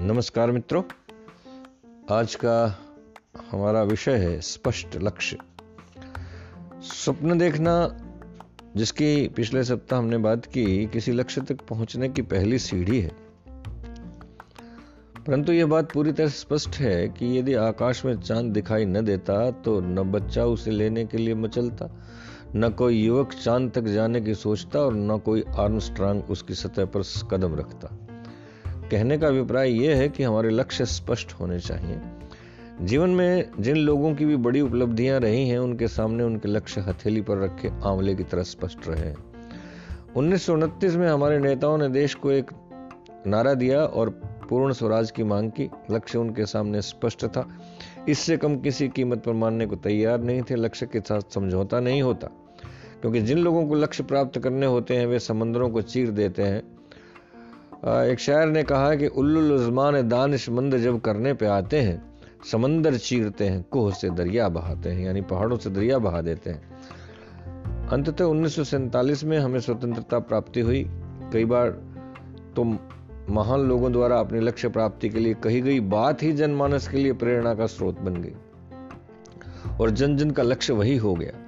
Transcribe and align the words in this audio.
नमस्कार 0.00 0.50
मित्रों। 0.50 0.82
आज 2.10 2.34
का 2.34 2.78
हमारा 3.50 3.82
विषय 3.82 4.16
है 4.16 4.40
स्पष्ट 4.40 4.96
लक्ष्य। 4.96 5.38
स्वप्न 6.82 7.38
देखना, 7.38 7.96
जिसकी 8.76 9.28
पिछले 9.28 9.64
सप्ताह 9.64 9.98
हमने 9.98 10.18
बात 10.18 10.46
की, 10.46 10.86
किसी 10.86 11.12
लक्ष्य 11.12 11.40
तक 11.40 11.60
पहुँचने 11.60 12.08
की 12.08 12.22
पहली 12.22 12.58
सीढ़ी 12.58 13.00
है। 13.00 13.10
परंतु 15.26 15.52
यह 15.52 15.66
बात 15.66 15.92
पूरी 15.92 16.12
तरह 16.12 16.28
स्पष्ट 16.28 16.68
है 16.68 17.08
कि 17.08 17.38
यदि 17.38 17.54
आकाश 17.54 18.04
में 18.04 18.20
चाँद 18.20 18.52
दिखाई 18.52 18.84
न 18.84 19.04
देता 19.04 19.50
तो 19.50 19.80
न 19.80 20.12
बच्चा 20.12 20.44
उसे 20.44 20.70
लेने 20.70 21.04
के 21.04 21.18
लिए 21.18 21.34
मचलता, 21.34 22.02
न 22.56 22.68
कोई 22.68 23.02
युवक 23.02 23.32
चाँद 23.32 23.70
तक 23.70 23.82
जाने 23.82 24.20
की 24.20 24.34
सोचता, 24.34 24.80
और 24.80 24.94
न 24.94 25.18
कोई 25.18 25.44
आर्मस्ट्रांग 25.56 26.22
उसकी 26.30 26.54
सतह 26.54 26.84
पर 26.84 27.02
कदम 27.30 27.54
रखता। 27.54 28.05
कहने 28.90 29.16
का 29.18 29.28
अभिप्राय 29.28 29.70
यह 29.72 29.96
है 29.96 30.08
कि 30.08 30.22
हमारे 30.22 30.50
लक्ष्य 30.50 30.84
स्पष्ट 30.84 31.32
होने 31.32 31.58
चाहिए। 31.60 32.00
जीवन 32.80 33.10
में 33.10 33.50
जिन 33.60 33.76
लोगों 33.76 34.14
की 34.14 34.24
भी 34.24 34.36
बड़ी 34.36 34.60
उपलब्धियाँ 34.60 35.18
रही 35.20 35.48
हैं, 35.48 35.58
उनके 35.58 35.88
सामने 35.88 36.24
उनके 36.24 36.48
लक्ष्य 36.48 36.80
हथेली 36.80 37.20
पर 37.20 37.38
रखे 37.38 37.68
आंवले 37.84 38.14
की 38.14 38.24
तरह 38.24 38.42
स्पष्ट 38.42 38.88
रहे। 38.88 39.14
उन्नीस 40.16 40.48
में 40.50 41.08
हमारे 41.08 41.38
नेताओं 41.38 41.78
ने 41.78 41.88
देश 41.88 42.14
को 42.14 42.30
एक 42.30 42.50
नारा 43.26 43.54
दिया 43.54 43.80
और 43.80 44.10
पूर्ण 44.50 44.72
स्वराज 44.72 45.10
की 45.10 45.24
मांग 45.24 45.50
की। 45.50 45.68
लक्ष्य 45.90 46.18
उनके 46.18 46.46
सामने 46.46 46.82
स्पष्ट 46.82 47.24
था। 47.26 47.48
इससे 48.08 48.36
कम 48.36 48.56
किसी 48.58 48.88
कीमत 48.88 49.22
पर 49.24 49.32
मानने 49.32 49.66
को 49.66 49.76
तैयार 49.76 50.20
नहीं 50.20 50.42
थे। 50.42 50.54
लक्ष्य 50.54 50.86
के 50.86 51.00
साथ 51.00 51.32
समझौता 51.34 51.80
नहीं 51.80 52.02
होता, 52.02 52.26
क्योंकि 53.00 53.20
जिन 53.20 53.38
लोगों 53.38 53.66
को 53.68 53.74
लक्ष्य 53.74 54.04
प्राप्त 54.04 54.38
करने 54.38 54.66
होते 54.66 54.96
हैं, 54.96 55.06
वे 55.06 55.18
समंदरों 55.18 55.70
को 55.70 55.82
चीर 55.82 56.10
देते 56.10 56.42
हैं। 56.42 56.62
एक 57.88 58.20
शायर 58.20 58.48
ने 58.48 58.62
कहा 58.62 58.94
कि 58.94 59.06
उल्लुलजमान 59.06 60.08
दानिशमंद 60.08 60.78
जब 60.78 61.00
करने 61.00 61.34
पे 61.34 61.46
आते 61.46 61.80
हैं, 61.80 62.14
समंदर 62.52 62.96
चीरते 62.96 63.44
हैं, 63.44 63.66
कोह 63.70 63.92
से 63.92 64.10
दरिया 64.10 64.48
बहाते 64.48 64.88
हैं, 64.88 65.06
यानी 65.06 65.20
पहाड़ों 65.20 65.56
से 65.56 65.70
दरिया 65.70 65.98
बहा 65.98 66.20
देते 66.20 66.50
हैं। 66.50 66.76
अंततः 67.88 68.24
उन्नीस 68.24 68.56
सौ 68.56 68.64
सैंतालीस 68.64 69.24
में 69.24 69.38
हमें 69.38 69.60
स्वतंत्रता 69.60 70.18
प्राप्ति 70.18 70.60
हुई। 70.60 70.86
कई 71.32 71.44
बार 71.44 71.70
तो 72.56 72.64
महान 73.30 73.60
लोगों 73.60 73.92
द्वारा 73.92 74.18
अपने 74.18 74.40
लक्ष्य 74.40 74.68
प्राप्ति 74.68 75.08
के 75.08 75.18
लिए 75.18 75.34
कही 75.34 75.60
गई 75.60 75.80
बात 75.80 76.22
ही 76.22 76.32
जनमानस 76.32 76.88
के 76.88 76.96
लिए 76.96 77.12
प्रेरणा 77.12 77.54
का 77.54 77.66
स्रोत 77.66 78.00
बन 78.00 78.14
गई। 78.14 78.34
और 79.80 79.90
जन 79.90 80.16
जन 80.16 80.30
का 80.30 80.42
लक्ष्य 80.42 80.72
वही 80.72 80.96
हो 80.96 81.14
गया। 81.14 81.45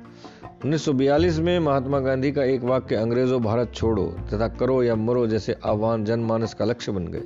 1942 0.65 1.39
में 1.39 1.59
महात्मा 1.59 2.01
गांधी 2.01 2.33
का 2.33 2.45
एक 2.45 2.63
वाक्य, 2.63 2.95
अंग्रेज़ों 2.95 3.43
भारत 3.43 3.73
छोड़ो 3.75 4.07
तथा 4.07 4.49
करो 4.49 4.83
या 4.83 4.97
मरो 4.97 5.27
जैसे 5.27 5.57
आह्वान 5.65 6.05
जनमानस 6.05 6.55
का 6.55 6.65
लक्ष्य 6.65 6.93
बन 6.93 7.09
गए। 7.09 7.23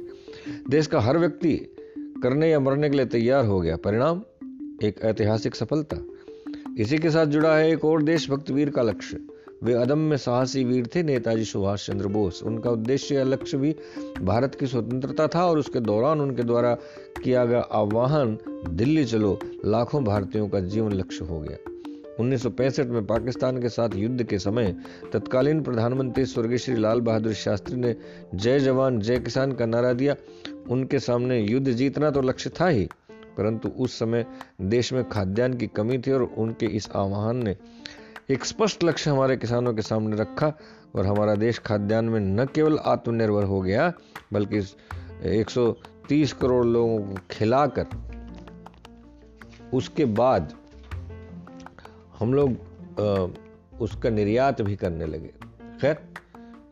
देश 0.71 0.87
का 0.87 1.01
हर 1.01 1.19
व्यक्ति 1.19 1.77
करने 1.99 2.51
या 2.51 2.61
मरने 2.61 2.91
के 2.91 2.97
लिए 2.97 3.07
तैयार 3.07 3.45
हो 3.45 3.61
गया। 3.61 3.77
परिणाम? 3.77 4.23
एक 4.83 4.95
ऐतिहासिक 5.03 5.55
सफलता। 5.55 5.97
इसी 6.79 6.99
के 6.99 7.11
साथ 7.11 7.27
जुड़ा 7.27 7.57
है 7.57 7.71
एक 7.71 7.85
और 7.85 8.03
देशभक्त 8.03 8.51
वीर 8.51 8.71
का 8.71 8.83
लक्ष्य। 8.83 9.21
वे 9.63 9.73
अदम्य 9.73 10.17
साहसी 10.17 10.65
वीर 10.65 10.87
थे, 10.87 11.03
नेताजी 11.03 11.45
सुभाष 11.45 11.87
चंद्र 11.87 12.07
बोस। 12.07 12.43
उनका 12.43 12.71
उद्देश्य 12.71 13.15
या 13.15 13.25
लक्ष्य 13.25 13.59
भी 13.59 13.77
भारत 14.23 14.55
की 14.55 14.67
स्वतंत्रता 14.67 15.27
था 15.27 15.47
और 15.47 15.59
उसके 15.59 15.81
दौरान 15.81 16.21
उनके 16.21 16.43
द्वारा 16.43 16.75
किया 17.25 17.45
गया 17.45 17.61
आह्वान, 17.61 18.39
दिल्ली 18.71 19.05
चलो 19.05 19.39
लाखों 19.65 20.05
भारतीयों 20.05 20.49
का 20.49 20.61
जीवन 20.61 20.93
लक्ष्य 20.93 21.25
हो 21.25 21.41
गया। 21.41 21.72
1965 22.21 22.87
में 22.87 23.07
पाकिस्तान 23.07 23.61
के 23.63 23.69
साथ 23.69 23.95
युद्ध 23.97 24.23
के 24.23 24.39
समय 24.39 24.75
तत्कालीन 25.13 25.63
प्रधानमंत्री 25.63 26.25
स्वर्गीय 26.25 26.59
श्री 26.59 26.75
लाल 26.77 27.01
बहादुर 27.01 27.33
शास्त्री 27.35 27.77
ने 27.77 27.95
जय 28.35 28.59
जवान, 28.61 29.01
जय 29.01 29.19
किसान 29.19 29.53
का 29.53 29.67
नारा 29.67 29.93
दिया। 29.93 30.15
उनके 30.71 30.99
सामने 30.99 31.41
युद्ध 31.41 31.71
जीतना 31.71 32.11
तो 32.11 32.21
लक्ष्य 32.21 32.51
था 32.61 32.67
ही, 32.69 32.89
परंतु 33.37 33.69
उस 33.69 33.99
समय 33.99 34.27
देश 34.61 34.93
में 34.93 35.09
खाद्यान्न 35.09 35.57
की 35.57 35.67
कमी 35.67 35.99
थी 35.99 36.13
और 36.13 36.23
उनके 36.23 36.67
इस 36.67 36.89
आह्वान 36.97 37.43
ने 37.45 37.57
एक 38.31 38.45
स्पष्ट 38.45 38.85
लक्ष्य 38.85 39.11
हमारे 39.11 39.37
किसानों 39.37 39.75
के 39.75 39.83
सामने 39.83 40.17
रखा 40.17 40.53
और 40.95 41.07
हमारा 41.07 41.35
देश 41.35 41.59
खाद्यान्न 41.59 42.09
में 42.09 42.21
न 42.21 42.47
केवल 42.47 42.79
आत्मनिर्भर 42.79 43.45
हो 43.45 43.61
गया, 43.61 43.93
बल्कि 44.33 44.61
130 45.41 46.33
करोड़ 46.33 46.65
लोगों 46.67 46.99
को 46.99 47.21
खिलाकर 47.31 47.87
उसके 49.75 50.05
बाद 50.05 50.53
हम 52.23 52.35
लोग 52.35 53.81
उसका 53.81 54.11
निर्यात 54.11 54.61
भी 54.63 54.77
करने 54.77 55.07
लगे। 55.07 55.31
खैर 55.81 55.97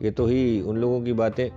ये 0.02 0.10
तो 0.10 0.26
ही 0.26 0.60
उन 0.62 0.76
लोगों 0.76 1.00
की 1.02 1.12
बातें 1.12 1.48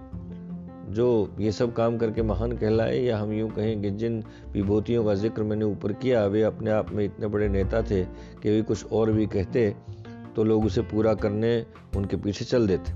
जो 0.94 1.06
ये 1.40 1.52
सब 1.52 1.74
काम 1.74 1.98
करके 1.98 2.22
महान 2.22 2.52
कहलाए 2.58 2.98
या 2.98 3.18
हम 3.18 3.32
यूँ 3.34 3.50
कहें 3.50 3.82
कि 3.82 3.90
जिन 3.92 4.24
विभूतियों 4.54 5.04
का 5.06 5.14
ज़िक्र 5.16 5.44
मैंने 5.44 5.66
ऊपर 5.66 5.94
किया 5.94 6.26
वे 6.26 6.42
अपने 6.44 6.72
आप 6.72 6.92
में 6.92 7.04
इतने 7.06 7.28
बड़े 7.28 7.48
नेता 7.50 7.82
थे 7.82 8.04
कि 8.42 8.50
वे 8.50 8.62
कुछ 8.62 8.92
और 8.92 9.12
भी 9.12 9.26
कहते 9.28 9.70
तो 10.36 10.44
लोग 10.44 10.66
उसे 10.66 10.82
पूरा 10.92 11.14
करने 11.16 11.56
उनके 11.98 12.18
पीछे 12.18 12.46
चल 12.46 12.68
देते। 12.68 12.92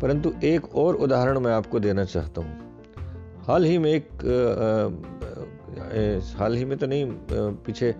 परंतु 0.00 0.32
एक 0.44 0.74
और 0.76 0.96
उदाहरण 0.96 1.38
मैं 1.38 1.52
आपको 1.52 1.80
देना 1.80 2.04
चाहता 2.04 2.40
हूँ। 2.40 2.52
हाल 3.46 3.64
ही 3.64 3.78
में 3.78 3.90
एक 3.92 4.08
आ, 4.24 4.28
आ, 5.88 6.38
हाल 6.38 6.56
ही 6.56 6.64
में 6.64 6.76
तो 6.78 6.86
नहीं 6.86 7.06
पीछे 7.66 7.94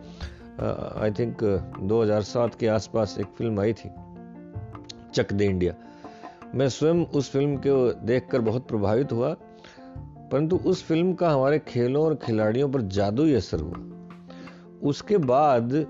आई 0.60 1.10
थिंक 1.10 1.38
2007 1.82 2.56
के 2.56 2.66
आसपास 2.66 3.16
एक 3.20 3.26
फ़िल्म 3.26 3.60
आई 3.60 3.72
थी 3.72 3.90
चक 5.14 5.32
दे 5.32 5.44
इंडिया 5.44 5.74
मैं 6.54 6.68
स्वयं 6.68 7.04
उस 7.06 7.30
फ़िल्म 7.30 7.56
को 7.56 7.92
देखकर 7.92 8.40
बहुत 8.40 8.68
प्रभावित 8.68 9.12
हुआ 9.12 9.36
परंतु 10.32 10.56
उस 10.56 10.84
फ़िल्म 10.84 11.14
का 11.14 11.30
हमारे 11.30 11.58
खेलों 11.58 12.04
और 12.04 12.14
खिलाड़ियों 12.14 12.72
पर 12.72 12.82
जादुई 12.82 13.34
असर 13.34 13.60
हुआ। 13.60 14.08
उसके 14.82 15.18
बाद 15.18 15.86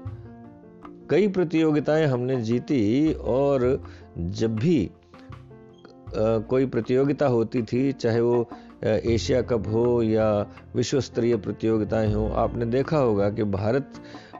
कई 1.10 1.28
प्रतियोगिताएँ 1.28 2.06
हमने 2.06 2.40
जीती 2.40 3.12
और 3.12 3.84
जब 4.18 4.56
भी 4.56 4.86
आ, 4.86 6.38
कोई 6.38 6.66
प्रतियोगिता 6.66 7.26
होती 7.26 7.62
थी 7.62 7.92
चाहे 7.92 8.20
वो 8.20 8.48
एशिया 8.84 9.42
कप 9.42 9.64
हो 9.66 10.02
या 10.02 10.46
विश्व 10.74 11.00
स्तरीय 11.00 11.36
प्रतियोगिताएँ 11.36 12.14
हो 12.14 12.28
आपने 12.28 12.66
देखा 12.66 12.98
होगा 12.98 13.30
कि 13.30 13.44
भारत 13.44 13.92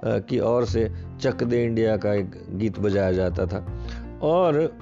की 0.05 0.39
ओर 0.41 0.65
से 0.65 0.91
चक 1.21 1.43
दे 1.43 1.65
इंडिया 1.65 1.97
का 1.97 2.15
एक 2.15 2.31
गीत 2.51 2.79
बजाया 2.79 3.13
जाता 3.13 3.47
था। 3.47 3.65
और 4.23 4.79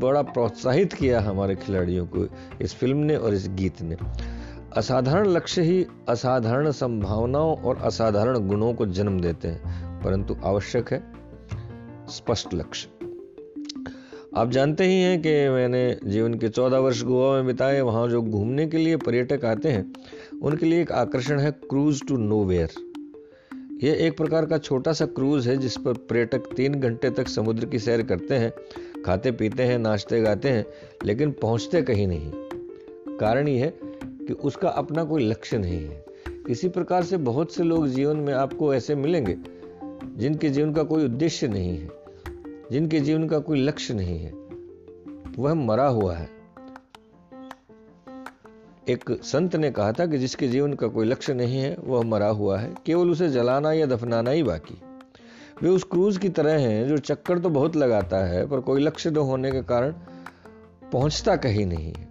बड़ा 0.00 0.22
प्रोत्साहित 0.22 0.92
किया 0.92 1.20
हमारे 1.20 1.54
खिलाड़ियों 1.56 2.06
को 2.06 2.26
इस 2.60 2.74
फ़िल्म 2.74 2.96
ने 2.96 3.16
और 3.16 3.34
इस 3.34 3.48
गीत 3.48 3.82
ने। 3.82 3.96
असाधारण 4.76 5.26
लक्ष्य 5.26 5.62
ही 5.62 5.86
असाधारण 6.08 6.70
संभावनाओं 6.70 7.56
और 7.56 7.76
असाधारण 7.76 8.38
गुणों 8.48 8.72
को 8.74 8.86
जन्म 8.86 9.20
देते 9.20 9.48
हैं, 9.48 10.00
परंतु 10.00 10.36
आवश्यक 10.44 10.92
है 10.92 11.02
स्पष्ट 12.08 12.54
लक्ष्य। 12.54 12.88
आप 14.36 14.50
जानते 14.50 14.84
ही 14.84 15.00
हैं 15.00 15.20
कि 15.22 15.28
मैंने 15.28 15.98
जीवन 16.04 16.34
के 16.34 16.48
चौदह 16.48 16.78
वर्ष 16.78 17.02
गोवा 17.02 17.34
में 17.34 17.46
बिताए, 17.46 17.80
वहाँ 17.80 18.08
जो 18.08 18.22
घूमने 18.22 18.66
के 18.66 18.76
लिए 18.76 18.96
पर्यटक 18.96 19.44
आते 19.44 19.68
हैं, 19.68 19.92
उनके 20.42 20.66
लिए 20.66 20.80
एक 20.82 20.92
आकर्षण 20.92 21.40
है 21.40 21.50
क्रूज 21.50 22.02
टू 22.08 22.16
नोवेयर। 22.16 22.91
यह 23.82 23.92
एक 23.94 24.16
प्रकार 24.16 24.46
का 24.46 24.58
छोटा 24.58 24.92
सा 24.92 25.06
क्रूज 25.06 25.48
है, 25.48 25.56
जिस 25.56 25.76
पर 25.76 25.92
पर्यटक 25.92 26.38
तीन 26.38 26.74
घंटे 26.74 27.10
तक 27.10 27.28
समुद्र 27.28 27.66
की 27.66 27.78
सैर 27.78 28.02
करते 28.02 28.34
हैं, 28.34 28.52
खाते 29.02 29.32
पीते 29.32 29.62
हैं 29.62 29.78
नाचते 29.78 30.20
गाते 30.20 30.48
हैं, 30.48 30.66
लेकिन 31.04 31.32
पहुँचते 31.32 31.82
कहीं 31.82 32.06
नहीं। 32.06 32.32
कारण 33.16 33.48
यह 33.48 33.64
है 33.64 33.74
कि 34.26 34.32
उसका 34.32 34.68
अपना 34.68 35.04
कोई 35.04 35.24
लक्ष्य 35.30 35.58
नहीं 35.58 35.84
है। 35.84 36.04
इसी 36.48 36.68
प्रकार 36.68 37.02
से 37.02 37.16
बहुत 37.16 37.52
से 37.52 37.62
लोग 37.62 37.88
जीवन 37.88 38.16
में 38.16 38.34
आपको 38.34 38.74
ऐसे 38.74 38.94
मिलेंगे, 38.94 39.36
जिनके 40.16 40.48
जीवन 40.48 40.72
का 40.72 40.82
कोई 40.82 41.04
उद्देश्य 41.04 41.48
नहीं 41.48 41.78
है, 41.78 41.90
जिनके 42.72 43.00
जीवन 43.00 43.28
का 43.28 43.38
कोई 43.38 43.60
लक्ष्य 43.60 43.94
नहीं 43.94 44.18
है। 44.18 44.32
वह 45.38 45.54
मरा 45.54 45.86
हुआ 45.86 46.16
है। 46.16 46.41
एक 48.88 49.04
संत 49.22 49.56
ने 49.56 49.70
कहा 49.70 49.92
था 49.92 50.06
कि 50.06 50.18
जिसके 50.18 50.48
जीवन 50.48 50.72
का 50.72 50.86
कोई 50.86 51.06
लक्ष्य 51.06 51.34
नहीं 51.34 51.58
है 51.58 51.76
वह 51.84 52.02
मरा 52.02 52.28
हुआ 52.28 52.58
है। 52.58 52.72
केवल 52.86 53.10
उसे 53.10 53.28
जलाना 53.28 53.72
या 53.72 53.86
दफनाना 53.86 54.30
ही 54.30 54.42
बाकी। 54.42 54.80
वे 55.62 55.68
उस 55.68 55.82
क्रूज 55.82 56.16
की 56.18 56.28
तरह 56.28 56.58
हैं 56.60 56.88
जो 56.88 56.98
चक्कर 56.98 57.38
तो 57.38 57.48
बहुत 57.48 57.76
लगाता 57.76 58.24
है 58.24 58.46
पर 58.48 58.60
कोई 58.60 58.80
लक्ष्य 58.80 59.10
न 59.10 59.16
होने 59.16 59.50
के 59.50 59.62
कारण 59.62 59.92
पहुँचता 60.92 61.36
कहीं 61.36 61.66
नहीं 61.66 61.92
है। 61.92 62.08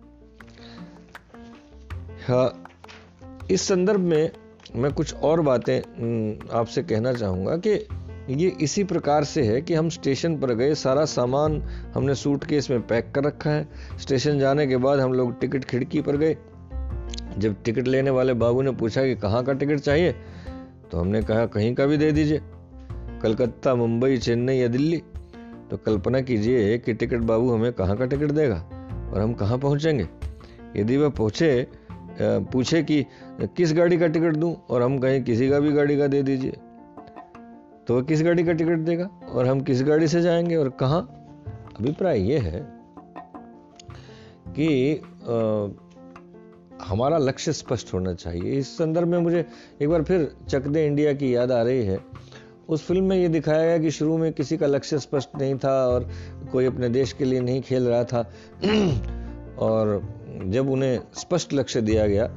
हाँ, 2.27 2.63
इस 3.51 3.61
संदर्भ 3.61 3.99
में 3.99 4.31
मैं 4.75 4.93
कुछ 4.93 5.13
और 5.13 5.41
बातें 5.41 5.77
आपसे 6.51 6.83
कहना 6.83 7.13
चाहूँगा 7.13 7.57
कि 7.57 7.87
ये 8.29 8.49
इसी 8.61 8.83
प्रकार 8.83 9.23
से 9.23 9.43
है 9.43 9.61
कि 9.61 9.73
हम 9.73 9.89
स्टेशन 9.89 10.37
पर 10.37 10.53
गए 10.53 10.75
सारा 10.75 11.05
सामान 11.05 11.61
हमने 11.93 12.15
सूट 12.15 12.39
सूटकेस 12.39 12.69
में 12.69 12.87
पैक 12.87 13.11
कर 13.15 13.23
रखा 13.23 13.49
है। 13.49 13.67
स्टेशन 13.99 14.39
जाने 14.39 14.67
के 14.67 14.77
बाद 14.77 14.99
हम 14.99 15.13
लोग 15.13 15.39
टिकट 15.39 15.65
खिड़की 15.65 16.01
पर 16.01 16.17
गए 16.17 16.37
जब 17.37 17.55
टिकट 17.63 17.87
लेने 17.87 18.09
वाले 18.09 18.33
बाबू 18.33 18.61
ने 18.61 18.71
पूछा 18.71 19.03
कि 19.03 19.15
कहाँ 19.15 19.43
का 19.43 19.53
टिकट 19.53 19.79
चाहिए 19.79 20.11
तो 20.91 20.99
हमने 20.99 21.21
कहा 21.23 21.45
कहीं 21.45 21.73
का 21.75 21.85
भी 21.85 21.97
दे 21.97 22.11
दीजिए। 22.11 22.41
कलकत्ता 23.21 23.75
मुंबई 23.75 24.17
चेन्नई 24.17 24.57
या 24.57 24.67
दिल्ली। 24.67 25.01
तो 25.71 25.77
कल्पना 25.77 26.21
कीजिए 26.21 26.77
कि 26.77 26.93
टिकट 26.93 27.19
बाबू 27.21 27.51
हमें 27.51 27.71
कहाँ 27.73 27.95
का 27.97 28.05
टिकट 28.05 28.31
देगा 28.31 28.55
और 29.13 29.21
हम 29.21 29.33
कहाँ 29.33 29.57
पहुँचेंगे। 29.57 30.07
यदि 30.77 30.97
वह 30.97 31.09
पहुँचे 31.09 31.67
पूछे 32.21 32.81
कि 32.83 33.05
किस 33.57 33.73
गाड़ी 33.73 33.97
का 33.97 34.07
टिकट 34.07 34.35
दूँ 34.35 34.55
और 34.69 34.81
हम 34.81 34.97
कहें 34.99 35.23
किसी 35.23 35.49
का 35.49 35.59
भी 35.59 35.71
गाड़ी 35.71 35.97
का 35.97 36.07
दे 36.07 36.21
दीजिए। 36.23 36.57
तो 37.87 37.95
वह 37.95 38.01
किस 38.01 38.23
गाड़ी 38.23 38.43
का 38.43 38.53
टिकट 38.53 38.79
देगा 38.79 39.05
और 39.29 39.47
हम 39.47 39.61
किस 39.61 39.83
गाड़ी 39.83 40.07
से 40.07 40.21
जाएँगे 40.21 40.55
और 40.55 40.69
कहाँ? 40.69 41.01
अभिप्राय 41.79 42.21
ये 42.21 42.37
है 42.39 42.59
कि 44.49 44.95
आ, 44.95 45.90
हमारा 46.91 47.17
लक्ष्य 47.17 47.51
स्पष्ट 47.53 47.93
होना 47.93 48.13
चाहिए। 48.13 48.57
इस 48.59 48.77
संदर्भ 48.77 49.07
में 49.07 49.17
मुझे 49.19 49.45
एक 49.81 49.89
बार 49.89 50.03
फिर 50.03 50.31
चक 50.49 50.67
दे 50.67 50.85
इंडिया 50.85 51.13
की 51.13 51.33
याद 51.35 51.51
आ 51.51 51.61
रही 51.61 51.85
है। 51.85 51.99
उस 52.69 52.85
फ़िल्म 52.85 53.03
में 53.05 53.17
ये 53.17 53.27
दिखाया 53.27 53.65
गया 53.65 53.77
कि 53.77 53.91
शुरू 53.91 54.17
में 54.17 54.31
किसी 54.33 54.57
का 54.57 54.67
लक्ष्य 54.67 54.99
स्पष्ट 54.99 55.29
नहीं 55.37 55.55
था 55.55 55.73
और 55.87 56.09
कोई 56.51 56.65
अपने 56.65 56.89
देश 56.89 57.13
के 57.13 57.25
लिए 57.25 57.39
नहीं 57.39 57.61
खेल 57.61 57.87
रहा 57.87 58.03
था। 58.03 58.21
और 59.59 60.01
जब 60.45 60.69
उन्हें 60.69 60.99
स्पष्ट 61.13 61.53
लक्ष्य 61.53 61.81
दिया 61.81 62.07
गया 62.07 62.27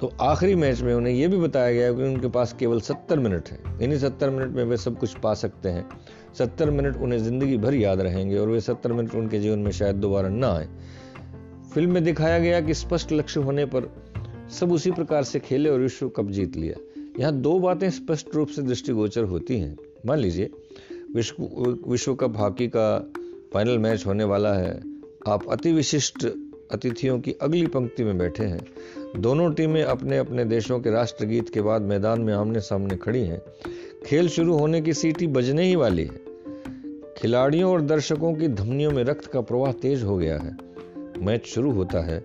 तो 0.00 0.10
आखिरी 0.20 0.54
मैच 0.54 0.80
में 0.82 0.92
उन्हें 0.94 1.12
यह 1.14 1.28
भी 1.28 1.36
बताया 1.36 1.72
गया 1.72 1.92
कि 1.92 2.02
उनके 2.02 2.28
पास 2.28 2.52
केवल 2.52 2.80
सत्तर 2.80 3.18
मिनट 3.18 3.48
है। 3.48 3.58
इन्हीं 3.82 3.98
सत्तर 3.98 4.30
मिनट 4.30 4.54
में 4.54 4.64
वे 4.64 4.76
सब 4.76 4.98
कुछ 4.98 5.14
पा 5.18 5.32
सकते 5.34 5.68
हैं। 5.68 5.86
सत्तर 6.38 6.70
मिनट 6.70 6.96
उन्हें 6.96 7.18
ज़िंदगी 7.18 7.56
भर 7.56 7.74
याद 7.74 8.00
रहेंगे 8.00 8.38
और 8.38 8.48
वे 8.48 8.60
सत्तर 8.60 8.92
मिनट 8.92 9.14
उनके 9.14 9.38
जीवन 9.38 9.58
में 9.58 9.70
शायद 9.70 9.96
दोबारा 9.96 10.28
ना 10.28 10.52
आए। 10.52 10.68
फ़िल्म 11.76 11.90
में 11.90 12.04
दिखाया 12.04 12.38
गया 12.38 12.60
कि 12.60 12.74
स्पष्ट 12.74 13.12
लक्ष्य 13.12 13.40
होने 13.40 13.64
पर 13.64 13.90
सब 14.60 14.72
उसी 14.72 14.90
प्रकार 14.90 15.22
से 15.22 15.38
खेले 15.38 15.70
और 15.70 15.80
विश्व 15.80 16.08
कप 16.08 16.26
जीत 16.26 16.56
लिया। 16.56 16.74
यहाँ 17.20 17.32
दो 17.32 17.58
बातें 17.58 17.90
स्पष्ट 17.90 18.26
रूप 18.34 18.48
से 18.48 18.62
दृष्टिगोचर 18.62 19.24
होती 19.24 19.58
हैं। 19.58 19.76
मान 20.06 20.18
लीजिए, 20.18 20.50
विश्व 21.14 21.42
विश्व 21.88 22.14
कप 22.14 22.36
हॉकी 22.36 22.68
का 22.68 23.12
फाइनल 23.54 23.78
मैच 23.78 24.06
होने 24.06 24.24
वाला 24.24 24.54
है। 24.54 24.82
आप 25.28 25.48
अति 25.50 25.72
विशिष्ट 25.72 26.26
अतिथियों 26.70 27.20
की 27.20 27.32
अगली 27.32 27.66
पंक्ति 27.66 28.04
में 28.04 28.18
बैठे 28.18 28.44
हैं। 28.44 28.66
दोनों 29.20 29.52
टीमें 29.52 29.84
अपने 29.84 30.18
अपने 30.18 30.44
देशों 30.44 30.80
के 30.80 30.90
राष्ट्रगीत 30.90 31.48
के 31.48 31.60
बाद 31.60 31.82
मैदान 31.82 32.20
में 32.20 32.34
आमने 32.34 32.60
सामने 32.60 32.96
खड़ी 32.96 33.22
हैं। 33.22 33.42
खेल 34.06 34.28
शुरू 34.28 34.58
होने 34.58 34.80
की 34.80 34.94
सीटी 34.94 35.26
बजने 35.26 35.64
ही 35.64 35.76
वाली 35.76 36.04
है। 36.04 36.20
खिलाड़ियों 37.16 37.72
और 37.72 37.80
दर्शकों 37.80 38.34
की 38.34 38.48
धमनियों 38.48 38.90
में 38.90 39.04
रक्त 39.04 39.26
का 39.26 39.40
प्रवाह 39.40 39.72
तेज 39.72 40.02
हो 40.02 40.16
गया 40.16 40.38
है। 40.38 40.65
मैच 41.18 41.46
शुरू 41.46 41.70
होता 41.70 42.00
है 42.00 42.18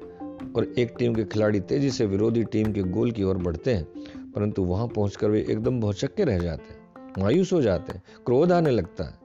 और 0.55 0.73
एक 0.77 0.93
टीम 0.99 1.15
के 1.15 1.23
खिलाड़ी 1.23 1.59
तेज़ी 1.59 1.89
से 1.91 2.05
विरोधी 2.05 2.43
टीम 2.43 2.71
के 2.73 2.83
गोल 2.83 3.11
की 3.11 3.23
ओर 3.23 3.38
बढ़ते 3.38 3.73
हैं, 3.73 3.85
परंतु 4.31 4.63
वहाँ 4.63 4.88
पहुंचकर 4.88 5.29
वे 5.29 5.45
एकदम 5.49 5.79
भौचक्के 5.79 6.23
रह 6.23 6.39
जाते 6.39 6.73
हैं, 6.73 7.13
मायूस 7.19 7.53
हो 7.53 7.61
जाते 7.61 7.93
हैं, 7.93 8.03
क्रोध 8.25 8.51
आने 8.51 8.69
लगता 8.69 9.03
है। 9.03 9.19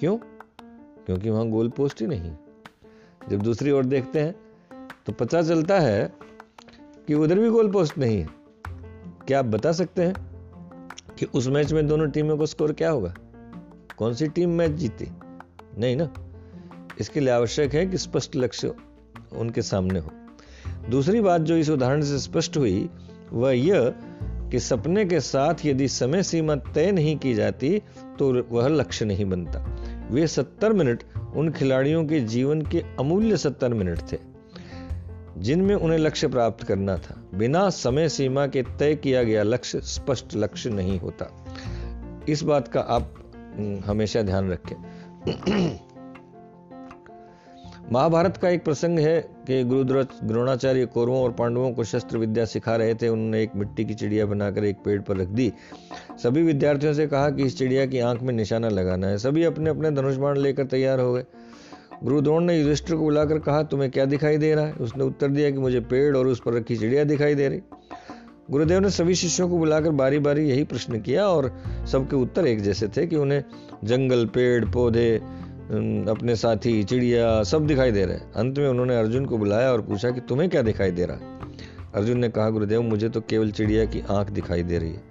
क्यों? 0.00 0.16
क्योंकि 1.06 1.30
वहाँ 1.30 1.48
गोल 1.48 1.68
पोस्ट 1.68 2.00
ही 2.00 2.06
नहीं। 2.06 2.32
जब 3.30 3.42
दूसरी 3.42 3.70
ओर 3.70 3.84
देखते 3.84 4.20
हैं 4.20 4.34
तो 5.06 5.12
पता 5.12 5.42
चलता 5.42 5.78
है 5.80 6.12
कि 7.08 7.14
उधर 7.14 7.38
भी 7.38 7.50
गोल 7.50 7.70
पोस्ट 7.70 7.98
नहीं 7.98 8.18
है। 8.18 8.28
क्या 9.26 9.38
आप 9.38 9.44
बता 9.44 9.72
सकते 9.72 10.02
हैं 10.02 10.14
कि 11.18 11.26
उस 11.26 11.46
मैच 11.48 11.72
में 11.72 11.86
दोनों 11.86 12.08
टीमों 12.10 12.36
का 12.38 12.44
स्कोर 12.44 12.72
क्या 12.72 12.90
होगा? 12.90 13.14
कौन 13.96 14.14
सी 14.14 14.28
टीम 14.28 14.50
मैच 14.50 14.70
जीती? 14.70 15.08
नहीं 15.78 15.96
ना? 15.96 16.12
इसके 17.00 17.20
लिए 17.20 17.30
आवश्यक 17.30 17.74
है 17.74 17.86
कि 17.86 17.98
स्पष्ट 17.98 18.36
लक्ष्य 18.36 18.74
उनके 19.32 19.62
सामने 19.62 19.98
हो। 19.98 20.12
दूसरी 20.90 21.20
बात 21.20 21.40
जो 21.40 21.56
इस 21.56 21.70
उदाहरण 21.70 22.02
से 22.02 22.18
स्पष्ट 22.18 22.56
हुई, 22.56 22.88
वह 23.32 23.52
यह 23.52 23.92
कि 24.50 24.58
सपने 24.60 25.04
के 25.04 25.20
साथ 25.20 25.64
यदि 25.64 25.88
समय 25.88 26.22
सीमा 26.22 26.54
तय 26.56 26.90
नहीं 26.92 27.16
की 27.16 27.34
जाती 27.34 27.78
तो 28.18 28.32
वह 28.50 28.68
लक्ष्य 28.68 29.04
नहीं 29.04 29.24
बनता। 29.24 29.64
वे 30.10 30.26
सत्तर 30.26 30.72
मिनट 30.72 31.02
उन 31.36 31.50
खिलाड़ियों 31.50 32.04
के 32.04 32.20
जीवन 32.20 32.62
के 32.62 32.82
अमूल्य 33.00 33.36
सत्तर 33.36 33.74
मिनट 33.74 34.00
थे, 34.12 34.18
जिनमें 35.38 35.74
उन्हें 35.74 35.98
लक्ष्य 35.98 36.28
प्राप्त 36.28 36.62
करना 36.64 36.96
था। 36.98 37.20
बिना 37.34 37.68
समय 37.70 38.08
सीमा 38.08 38.46
के 38.46 38.62
तय 38.78 38.94
किया 38.94 39.22
गया 39.22 39.42
लक्ष्य 39.42 39.80
स्पष्ट 39.80 40.36
लक्ष्य 40.36 40.70
नहीं 40.70 40.98
होता। 41.00 41.30
इस 42.28 42.42
बात 42.42 42.68
का 42.68 42.80
आप, 42.80 43.12
हमेशा 43.86 44.22
ध्यान 44.22 44.50
रखें। 44.50 44.76
महाभारत 47.92 48.36
का 48.36 48.48
एक 48.48 48.64
प्रसंग 48.64 48.98
है 48.98 49.20
कि 49.46 49.64
गुरु 49.64 49.84
द्रोणाचार्य 50.24 50.86
कौरवों 50.86 51.22
और 51.22 51.32
पांडवों 51.32 51.72
को 51.72 51.84
शस्त्र 51.84 52.18
विद्या 52.18 52.44
सिखा 52.44 52.76
रहे 52.76 52.94
थे। 52.94 53.08
उन्होंने 53.08 53.42
एक 53.42 53.50
मिट्टी 53.56 53.84
की 53.84 53.94
चिड़िया 53.94 54.26
बनाकर 54.26 54.64
एक 54.64 54.76
पेड़ 54.84 55.00
पर 55.00 55.16
रख 55.16 55.28
दी। 55.28 55.52
सभी 56.22 56.42
विद्यार्थियों 56.42 56.92
से 56.92 57.06
कहा 57.06 57.30
कि 57.30 57.42
इस 57.42 57.58
चिड़िया 57.58 57.86
की 57.86 57.98
आँख 57.98 58.22
में 58.22 58.34
निशाना 58.34 58.68
लगाना 58.68 59.06
है। 59.06 59.18
सभी 59.18 59.44
अपने 59.44 59.70
अपने 59.70 59.90
धनुष 59.90 60.16
बाण 60.16 60.38
लेकर 60.38 60.64
तैयार 60.64 61.00
हो 61.00 61.14
गए। 61.14 61.24
गुरु 62.04 62.20
द्रोण 62.20 62.44
ने 62.44 62.60
युधिष्ठिर 62.60 62.96
को 62.96 63.02
बुलाकर 63.02 63.38
कहा, 63.38 63.62
तुम्हें 63.62 63.90
क्या 63.90 64.04
दिखाई 64.04 64.36
दे 64.36 64.54
रहा 64.54 64.64
है? 64.64 64.72
उसने 64.72 65.04
उत्तर 65.04 65.28
दिया 65.28 65.50
कि, 65.50 65.58
मुझे 65.58 65.80
पेड़ 65.80 66.16
और 66.16 66.26
उस 66.26 66.40
पर 66.40 66.52
रखी 66.52 66.76
चिड़िया 66.76 67.04
दिखाई 67.04 67.34
दे 67.34 67.48
रही 67.48 67.60
गुरुदेव 68.50 68.80
ने 68.80 68.90
सभी 68.90 69.14
शिष्यों 69.14 69.48
को 69.48 69.58
बुलाकर 69.58 69.90
बारी 69.90 70.18
बारी 70.18 70.48
यही 70.48 70.64
प्रश्न 70.64 71.00
किया 71.00 71.26
और 71.26 71.62
सबके 71.92 72.16
उत्तर 72.16 72.46
एक 72.46 72.60
जैसे 72.60 72.88
थे 72.88 73.06
कि 73.06 73.16
उन्हें 73.16 73.44
जंगल, 73.84 74.26
पेड़, 74.26 74.64
पौधे 74.64 75.20
अपने 75.66 76.36
साथी 76.36 76.82
चिड़िया 76.84 77.42
सब 77.42 77.66
दिखाई 77.66 77.90
दे 77.90 78.04
रहे 78.04 78.16
अंत 78.36 78.58
में 78.58 78.68
उन्होंने 78.68 78.98
अर्जुन 78.98 79.24
को 79.26 79.38
बुलाया 79.38 79.72
और 79.72 79.80
पूछा 79.82 80.10
कि 80.10 80.20
तुम्हें 80.20 80.48
क्या 80.50 80.62
दिखाई 80.62 80.90
दे 80.90 81.06
रहा 81.06 81.16
है? 81.16 81.38
अर्जुन 81.94 82.18
ने 82.18 82.28
कहा 82.28 82.50
गुरुदेव 82.50 82.82
मुझे 82.82 83.08
तो 83.08 83.20
केवल 83.20 83.50
चिड़िया 83.50 83.84
की 83.84 84.00
आँख 84.00 84.30
दिखाई 84.30 84.62
दे 84.62 84.78
रही 84.78 84.92
है। 84.92 85.02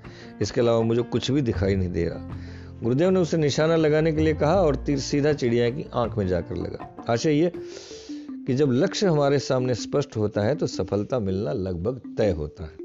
इसके 0.42 0.62
अलावा 0.62 0.82
मुझे 0.82 1.02
कुछ 1.02 1.32
भी 1.32 1.42
दिखाई 1.42 1.76
नहीं 1.76 1.90
दे 1.90 2.06
रहा। 2.06 2.40
गुरुदेव 2.84 3.10
ने 3.10 3.20
उसे 3.20 3.38
निशाना 3.38 3.76
लगाने 3.76 4.12
के 4.12 4.22
लिए 4.22 4.34
कहा 4.34 4.62
और 4.62 4.76
तीर 4.76 5.00
सीधा 5.00 5.34
चिड़िया 5.34 5.70
की 5.70 5.86
आँख 5.94 6.18
में 6.18 6.28
जाकर 6.28 6.56
लगा। 6.56 6.96
आशय 7.10 7.34
ये 7.34 7.52
कि 8.48 8.54
जब 8.54 8.72
लक्ष्य 8.72 9.08
हमारे 9.08 9.40
सामने 9.40 9.76
स्पष्ट 9.76 10.18
होता 10.18 10.42
है 10.42 10.56
तो 10.56 10.68
सफलता 10.68 11.20
मिलना 11.20 11.52
लगभग 11.52 12.02
तय 12.18 12.32
होता 12.32 12.64
है। 12.64 12.78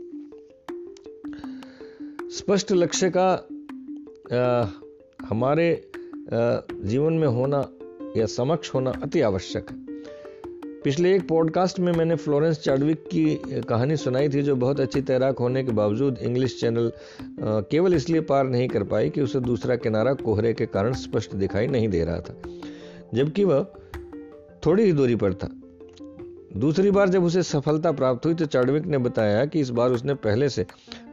स्पष्ट 2.31 2.73
लक्ष्य 2.73 3.13
का 3.17 3.31
आ, 4.33 4.67
हमारे 5.29 5.90
जीवन 6.33 7.13
में 7.13 7.29
होना 7.29 7.69
या 8.17 8.27
समक्ष 8.27 8.75
होना 8.75 8.91
अति 9.03 9.21
आवश्यक 9.21 9.71
है। 9.71 9.77
पिछले 10.85 11.15
एक 11.17 11.29
पॉडकास्ट 11.29 11.79
में 11.81 11.93
मैंने 11.93 12.17
फ्लोरेंस 12.17 12.59
चार्डविक 12.59 13.05
की 13.05 13.35
कहानी 13.69 13.97
सुनाई 13.97 14.29
थी 14.29 14.43
जो 14.43 14.57
बहुत 14.57 14.81
अच्छी 14.81 15.01
तैराक 15.03 15.39
होने 15.39 15.65
के 15.65 15.73
बावजूद 15.73 16.19
इंग्लिश 16.19 16.61
चैनल 16.61 16.93
केवल 17.43 17.95
इसलिए 17.95 18.21
पार 18.21 18.49
नहीं 18.49 18.69
कर 18.69 18.83
पाई 18.83 19.11
कि 19.11 19.21
उसे 19.21 19.41
दूसरा 19.41 19.77
किनारा 19.77 20.15
कोहरे 20.15 20.53
के 20.55 20.67
कारण 20.67 20.93
स्पष्ट 20.93 21.35
दिखाई 21.35 21.67
नहीं 21.67 21.89
दे 21.89 22.05
रहा 22.05 22.21
था। 22.21 22.35
जबकि 23.15 23.45
वह 23.45 23.67
थोड़ी 24.67 24.85
ही 24.85 24.93
दूरी 24.93 25.17
पर 25.17 25.35
था। 25.35 25.49
दूसरी 26.57 26.91
बार 26.91 27.09
जब 27.09 27.25
उसे 27.25 27.43
सफलता 27.43 27.93
प्राप्त 27.93 28.27
हुई 28.27 28.35
तो 28.35 28.47
चार्डविक 28.47 28.87
ने 28.87 28.99
बताया 28.99 29.45
कि 29.45 29.61
इस 29.61 29.71
बार 29.71 29.91
उसने 29.91 30.15
पहले 30.15 30.49
से 30.49 30.67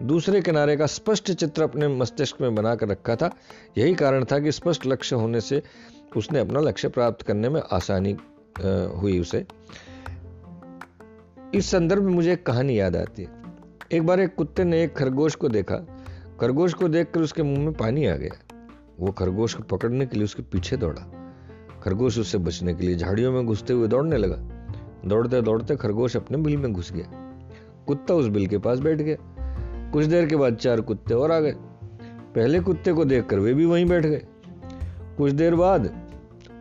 दूसरे 0.03 0.41
किनारे 0.41 0.77
का 0.77 0.85
स्पष्ट 0.85 1.31
चित्र 1.31 1.63
अपने 1.63 1.87
मस्तिष्क 1.87 2.41
में 2.41 2.55
बनाकर 2.55 2.87
रखा 2.87 3.15
था। 3.15 3.31
यही 3.77 3.95
कारण 3.95 4.25
था 4.25 4.39
कि 4.39 4.51
स्पष्ट 4.51 4.85
लक्ष्य 4.85 5.15
होने 5.15 5.41
से 5.41 5.63
उसने 6.17 6.39
अपना 6.39 6.59
लक्ष्य 6.59 6.89
प्राप्त 6.89 7.21
करने 7.21 7.49
में 7.49 7.61
आसानी 7.71 8.17
हुई 8.95 9.19
उसे। 9.19 9.45
इस 11.53 11.71
संदर्भ 11.71 12.03
में 12.03 12.13
मुझे 12.13 12.33
एक 12.33 12.45
कहानी 12.45 12.79
याद 12.79 12.95
आती 12.95 13.23
है। 13.23 13.29
एक 13.91 14.05
बार 14.05 14.19
एक 14.19 14.35
कुत्ते 14.35 14.63
ने 14.63 14.83
एक 14.83 14.97
खरगोश 14.97 15.35
को 15.35 15.49
देखा। 15.49 15.75
खरगोश 16.41 16.73
को 16.73 16.87
देखकर 16.87 17.19
उसके 17.19 17.43
मुँह 17.43 17.59
में 17.59 17.73
पानी 17.73 18.05
आ 18.05 18.15
गया। 18.15 18.57
वो 18.99 19.11
खरगोश 19.11 19.53
को 19.53 19.63
पकड़ने 19.63 20.05
के 20.05 20.15
लिए 20.15 20.25
उसके 20.25 20.41
पीछे 20.41 20.77
दौड़ा। 20.77 21.01
खरगोश 21.83 22.19
उससे 22.19 22.37
बचने 22.37 22.73
के 22.73 22.85
लिए 22.85 22.95
झाड़ियों 22.95 23.31
में 23.31 23.45
घुसते 23.45 23.73
हुए 23.73 23.87
दौड़ने 23.87 24.17
लगा। 24.17 24.35
दौड़ते 25.05 25.41
दौड़ते 25.41 25.75
खरगोश 25.75 26.17
अपने 26.17 26.37
बिल 26.37 26.57
में 26.57 26.73
घुस 26.73 26.91
गया। 26.91 27.05
कुत्ता 27.87 28.13
उस 28.13 28.27
बिल 28.27 28.47
के 28.47 28.57
पास 28.57 28.79
बैठ 28.79 28.97
गया। 28.97 29.33
कुछ 29.93 30.05
देर 30.05 30.25
के 30.25 30.35
बाद 30.35 30.55
चार 30.55 30.81
कुत्ते 30.81 31.13
और 31.13 31.31
आ 31.31 31.39
गए। 31.39 31.51
पहले 32.35 32.59
कुत्ते 32.59 32.93
को 32.93 33.05
देखकर 33.05 33.39
वे 33.39 33.53
भी 33.53 33.65
वहीं 33.65 33.85
बैठ 33.85 34.05
गए। 34.05 34.21
कुछ 35.17 35.31
देर 35.31 35.55
बाद 35.55 35.89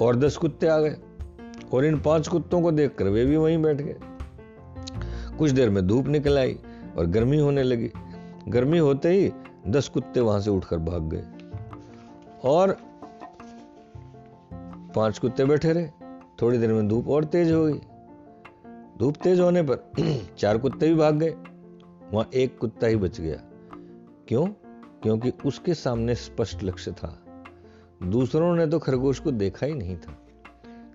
और 0.02 0.16
दस 0.16 0.36
कुत्ते 0.36 0.66
आ 0.66 0.78
गए 0.78 0.96
और 1.72 1.84
इन 1.84 2.00
पाँच 2.00 2.28
कुत्तों 2.28 2.62
को 2.62 2.72
देखकर 2.72 3.04
वे 3.04 3.24
भी 3.26 3.36
वहीं 3.36 3.62
बैठ 3.62 3.76
गए। 3.76 3.96
कुछ 5.38 5.50
देर 5.50 5.70
में 5.70 5.86
धूप 5.86 6.06
निकल 6.06 6.38
आई 6.38 6.58
और 6.98 7.06
गर्मी 7.06 7.38
होने 7.38 7.62
लगी। 7.62 7.90
गर्मी 8.48 8.78
होते 8.78 9.08
ही 9.08 9.32
दस 9.68 9.88
कुत्ते 9.88 10.20
वहाँ 10.20 10.40
से 10.40 10.50
उठकर 10.50 10.78
भाग 10.78 11.02
गए 11.02 11.24
और 12.44 12.76
पाँच 14.94 15.18
कुत्ते 15.18 15.44
बैठे 15.44 15.72
रहे। 15.72 15.88
थोड़ी 16.42 16.58
देर 16.58 16.72
में 16.72 16.88
धूप 16.88 17.08
और 17.08 17.24
तेज 17.24 17.52
हो 17.52 17.64
गई। 17.64 17.78
धूप 18.98 19.16
तेज 19.16 19.40
होने 19.40 19.62
पर 19.62 19.92
चार 20.38 20.58
कुत्ते 20.58 20.88
भी 20.88 20.94
भाग 20.94 21.14
गए। 21.14 21.34
वहाँ 22.12 22.30
एक 22.34 22.58
कुत्ता 22.58 22.86
ही 22.86 22.96
बच 22.96 23.20
गया। 23.20 23.42
क्यों? 24.28 24.46
क्योंकि 25.02 25.32
उसके 25.44 25.74
सामने 25.74 26.14
स्पष्ट 26.14 26.62
लक्ष्य 26.62 26.92
था। 26.92 27.22
दूसरों 28.02 28.56
ने 28.56 28.66
तो 28.66 28.78
खरगोश 28.78 29.18
को 29.18 29.30
देखा 29.30 29.66
ही 29.66 29.74
नहीं 29.74 29.96
था। 29.96 30.18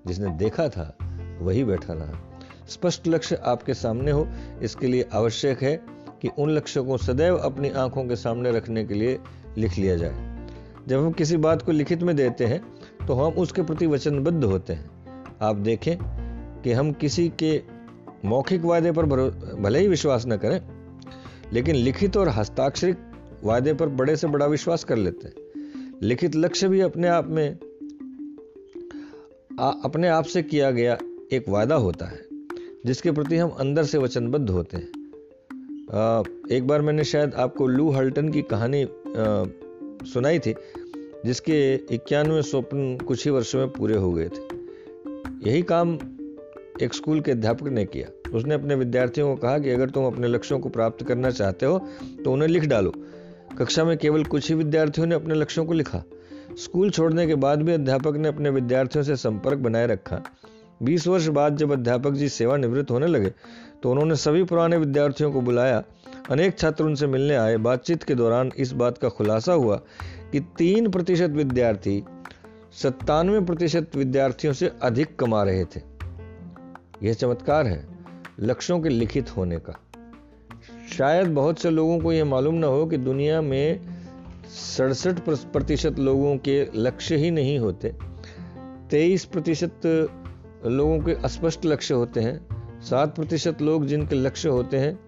जिसने 0.07 0.29
देखा 0.29 0.69
था, 0.69 0.97
वही 1.41 1.63
बैठा 1.63 1.93
रहा। 1.93 2.39
स्पष्ट 2.67 3.07
लक्ष्य 3.07 3.35
आपके 3.35 3.73
सामने 3.73 4.11
हो, 4.11 4.27
इसके 4.61 4.87
लिए 4.87 5.05
आवश्यक 5.13 5.61
है 5.61 5.85
कि 6.21 6.29
उन 6.39 6.49
लक्ष्यों 6.49 6.85
को 6.85 6.97
सदैव 6.97 7.37
अपनी 7.37 7.69
आँखों 7.69 8.05
के 8.05 8.15
सामने 8.15 8.51
रखने 8.51 8.85
के 8.85 8.93
लिए 8.93 9.19
लिख 9.57 9.77
लिया 9.77 9.95
जाए। 9.95 10.47
जब 10.87 10.99
हम 10.99 11.11
किसी 11.11 11.37
बात 11.37 11.61
को 11.61 11.71
लिखित 11.71 12.03
में 12.03 12.15
देते 12.15 12.45
हैं 12.45 12.73
तो 13.07 13.13
हम 13.13 13.33
उसके 13.33 13.61
प्रति 13.61 13.87
वचनबद्ध 13.87 14.43
होते 14.43 14.73
हैं। 14.73 14.89
आप 15.41 15.55
देखें 15.55 15.97
कि 16.61 16.71
हम 16.71 16.91
किसी 16.91 17.29
के 17.29 17.63
मौखिक 18.25 18.61
वादे 18.61 18.91
पर 18.91 19.05
भले 19.61 19.79
ही 19.79 19.87
विश्वास 19.87 20.25
न 20.27 20.37
करें 20.37 20.80
लेकिन 21.53 21.75
लिखित 21.75 22.17
और 22.17 22.29
हस्ताक्षरित 22.29 22.97
वायदे 23.43 23.73
पर 23.73 23.87
बड़े 23.87 24.15
से 24.15 24.27
बड़ा 24.27 24.45
विश्वास 24.45 24.83
कर 24.83 24.97
लेते 24.97 25.27
हैं। 25.27 25.35
लिखित 26.03 26.35
लक्ष्य 26.35 26.67
भी 26.67 26.79
अपने 26.81 27.07
आप 27.07 27.27
में 27.27 27.57
आ, 29.59 29.71
अपने 29.83 30.07
आप 30.07 30.23
से 30.23 30.43
किया 30.43 30.71
गया 30.71 30.97
एक 31.31 31.49
वायदा 31.49 31.75
होता 31.75 32.05
है 32.05 32.25
जिसके 32.85 33.11
प्रति 33.11 33.37
हम 33.37 33.49
अंदर 33.49 33.83
से 33.83 33.97
वचनबद्ध 33.97 34.49
होते 34.49 34.77
हैं। 34.77 34.89
आ, 35.93 36.23
एक 36.51 36.67
बार 36.67 36.81
मैंने 36.81 37.03
शायद 37.03 37.33
आपको 37.33 37.67
लू 37.67 37.89
हल्टन 37.89 38.29
की 38.29 38.41
कहानी 38.41 38.83
आ, 38.83 38.87
सुनाई 40.05 40.39
थी 40.39 40.55
जिसके 41.25 41.75
इक्यानवे 41.75 42.41
स्वप्न 42.41 42.97
कुछ 43.07 43.25
ही 43.25 43.31
वर्षों 43.31 43.59
में 43.59 43.69
पूरे 43.69 43.95
हो 43.95 44.11
गए 44.11 44.29
थे। 44.29 44.61
यही 45.49 45.61
काम 45.61 45.99
एक 46.81 46.93
स्कूल 46.93 47.21
के 47.21 47.31
अध्यापक 47.31 47.67
ने 47.67 47.85
किया। 47.85 48.20
उसने 48.33 48.53
अपने 48.53 48.75
विद्यार्थियों 48.75 49.27
को 49.29 49.41
कहा 49.41 49.57
कि 49.59 49.69
अगर 49.69 49.89
तुम 49.89 50.05
अपने 50.05 50.27
लक्ष्यों 50.27 50.59
को 50.59 50.69
प्राप्त 50.69 51.03
करना 51.03 51.29
चाहते 51.31 51.65
हो 51.65 51.77
तो 52.25 52.31
उन्हें 52.33 52.49
लिख 52.49 52.65
डालो। 52.65 52.93
कक्षा 53.57 53.83
में 53.83 53.97
केवल 53.97 54.23
कुछ 54.23 54.49
ही 54.49 54.55
विद्यार्थियों 54.55 55.07
ने 55.07 55.15
अपने 55.15 55.35
लक्ष्यों 55.35 55.65
को 55.65 55.73
लिखा। 55.73 56.03
स्कूल 56.59 56.89
छोड़ने 56.89 57.27
के 57.27 57.35
बाद 57.35 57.61
भी 57.61 57.73
अध्यापक 57.73 58.15
ने 58.15 58.27
अपने 58.27 58.49
विद्यार्थियों 58.49 59.03
से 59.03 59.15
संपर्क 59.15 59.57
बनाए 59.57 59.87
रखा। 59.87 60.21
बीस 60.83 61.07
वर्ष 61.07 61.27
बाद 61.27 61.57
जब 61.57 61.71
अध्यापक 61.71 62.11
जी 62.11 62.29
सेवानिवृत्त 62.29 62.91
होने 62.91 63.07
लगे 63.07 63.31
तो 63.83 63.91
उन्होंने 63.91 64.15
सभी 64.15 64.43
पुराने 64.43 64.77
विद्यार्थियों 64.77 65.31
को 65.31 65.41
बुलाया। 65.41 65.83
अनेक 66.29 66.57
छात्र 66.59 66.83
उनसे 66.83 67.07
मिलने 67.07 67.35
आए। 67.35 67.57
बातचीत 67.57 68.03
के 68.03 68.15
दौरान 68.15 68.51
इस 68.57 68.71
बात 68.73 68.97
का 68.97 69.09
खुलासा 69.09 69.53
हुआ 69.53 69.75
कि 70.31 70.39
तीन 70.57 70.89
प्रतिशत 70.91 71.29
विद्यार्थी 71.29 72.03
सत्तानवे 72.73 73.39
प्रतिशत 73.41 73.95
विद्यार्थियों 73.95 74.53
से 74.53 74.71
अधिक 74.81 75.15
कमा 75.15 75.43
रहे 75.43 75.65
थे। 75.65 75.81
यह 77.03 77.13
चमत्कार 77.13 77.67
है। 77.67 77.90
लक्ष्यों 78.39 78.79
के 78.79 78.89
लिखित 78.89 79.37
होने 79.37 79.57
का। 79.57 79.79
शायद 80.97 81.27
बहुत 81.27 81.59
से 81.59 81.69
लोगों 81.69 81.99
को 81.99 82.13
यह 82.13 82.25
मालूम 82.25 82.55
ना 82.55 82.67
हो 82.67 82.85
कि 82.85 82.97
दुनिया 82.97 83.41
में 83.41 83.79
सड़सठ 84.49 85.19
प्रतिशत 85.27 85.99
लोगों 85.99 86.37
के 86.37 86.69
लक्ष्य 86.75 87.15
ही 87.15 87.31
नहीं 87.31 87.59
होते। 87.59 87.93
तेईस 88.89 89.25
प्रतिशत 89.25 89.81
लोगों 90.65 90.99
के 90.99 91.13
अस्पष्ट 91.13 91.65
लक्ष्य 91.65 91.93
होते 91.93 92.19
हैं। 92.19 92.79
सात 92.81 93.15
प्रतिशत 93.15 93.61
लोग 93.61 93.85
जिनके 93.85 94.15
लक्ष्य 94.15 94.49
होते 94.49 94.77
हैं, 94.77 94.99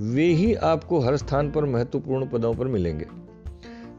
वे 0.00 0.24
ही 0.24 0.54
आपको 0.54 1.00
हर 1.00 1.16
स्थान 1.16 1.50
पर 1.50 1.64
महत्वपूर्ण 1.64 2.26
पदों 2.26 2.54
पर 2.54 2.66
मिलेंगे। 2.66 3.06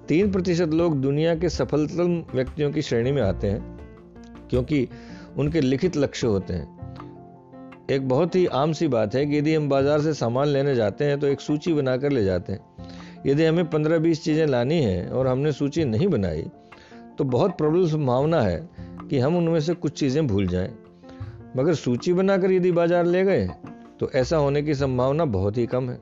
तीन 0.08 0.32
प्रतिशत 0.32 0.70
लोग 0.70 1.02
दुनिया 1.02 1.36
के 1.36 1.50
सफलतम 1.50 2.24
व्यक्तियों 2.34 2.72
की 2.72 2.82
श्रेणी 2.82 3.12
में 3.12 3.22
आते 3.22 3.48
हैं, 3.48 3.78
क्योंकि 4.50 4.88
उनके 5.38 5.62
लिखित 5.62 5.98
लक्ष्य 5.98 6.28
होते 6.28 6.54
हैं। 6.54 6.83
एक 7.92 8.08
बहुत 8.10 8.36
ही 8.36 8.46
आम 8.48 8.74
सी 8.74 8.88
बात 8.88 9.16
है 9.16 9.26
कि 9.26 9.38
यदि 9.38 9.54
हम 9.56 9.68
बाज़ार 9.70 10.02
से 10.02 10.14
सामान 10.14 10.48
लेने 10.48 10.76
जाते 10.76 11.06
हैं 11.06 11.20
तो 11.20 11.28
एक 11.28 11.42
सूची 11.42 11.74
बनाकर 11.74 12.12
ले 12.12 12.24
जाते 12.24 12.54
हैं। 12.54 12.60
यदि 13.26 13.46
हमें 13.46 13.70
पंद्रह 13.70 14.00
बीस 14.00 14.24
चीज़ें 14.24 14.46
लानी 14.48 14.82
है 14.84 15.10
और 15.10 15.28
हमने 15.28 15.52
सूची 15.52 15.86
नहीं 15.86 16.08
बनाई 16.08 16.46
तो 17.18 17.24
बहुत 17.26 17.58
प्रबल 17.58 17.88
संभावना 17.90 18.42
है 18.42 18.70
कि 19.10 19.20
हम 19.20 19.38
उनमें 19.38 19.60
से 19.60 19.74
कुछ 19.74 20.00
चीज़ें 20.00 20.26
भूल 20.28 20.48
जाएँ। 20.48 20.72
मगर 21.58 21.74
सूची 21.76 22.14
बनाकर 22.14 22.52
यदि 22.52 22.72
बाज़ार 22.72 23.06
ले 23.06 23.24
गए 23.24 23.48
तो 24.00 24.10
ऐसा 24.16 24.38
होने 24.38 24.62
की 24.62 24.76
संभावना 24.76 25.26
बहुत 25.28 25.58
ही 25.58 25.66
कम 25.66 25.90
है। 25.90 26.00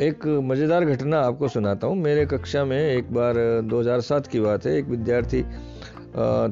एक 0.00 0.26
मज़ेदार 0.44 0.84
घटना 0.84 1.20
आपको 1.20 1.48
सुनाता 1.48 1.86
हूँ। 1.86 1.96
मेरे 1.96 2.26
कक्षा 2.26 2.64
में 2.64 2.78
एक 2.78 3.12
बार 3.12 3.34
2007 3.64 4.26
की 4.26 4.40
बात 4.40 4.66
है। 4.66 4.76
एक 4.78 4.84
विद्यार्थी 4.86 5.42